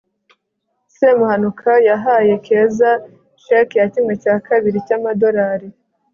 semuhanuka 0.97 1.71
yahaye 1.89 2.33
keza 2.45 2.91
sheki 3.43 3.75
ya 3.79 3.85
kimwe 3.93 4.13
cya 4.23 4.35
kabiri 4.47 4.77
cyamadorari 4.87 5.67